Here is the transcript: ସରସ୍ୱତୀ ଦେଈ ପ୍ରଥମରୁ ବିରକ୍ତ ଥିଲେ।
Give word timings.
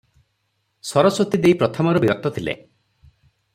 ସରସ୍ୱତୀ 0.91 1.41
ଦେଈ 1.45 1.59
ପ୍ରଥମରୁ 1.61 2.03
ବିରକ୍ତ 2.07 2.35
ଥିଲେ। 2.39 2.59